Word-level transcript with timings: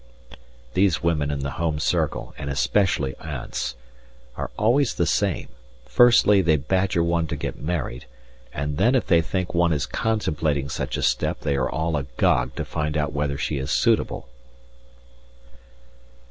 These 0.73 1.03
women 1.03 1.29
in 1.29 1.41
the 1.41 1.51
home 1.61 1.77
circle, 1.77 2.33
and 2.35 2.49
especially 2.49 3.13
aunts, 3.19 3.75
are 4.35 4.49
always 4.57 4.95
the 4.95 5.05
same; 5.05 5.47
firstly, 5.85 6.41
they 6.41 6.55
badger 6.55 7.03
one 7.03 7.27
to 7.27 7.35
get 7.35 7.61
married, 7.61 8.07
and 8.51 8.79
then 8.79 8.95
if 8.95 9.05
they 9.05 9.21
think 9.21 9.53
one 9.53 9.71
is 9.71 9.85
contemplating 9.85 10.69
such 10.69 10.97
a 10.97 11.03
step 11.03 11.41
they 11.41 11.55
are 11.55 11.69
all 11.69 11.95
agog 11.95 12.55
to 12.55 12.65
find 12.65 12.97
out 12.97 13.13
whether 13.13 13.37
she 13.37 13.59
is 13.59 13.69
suitable! 13.69 14.27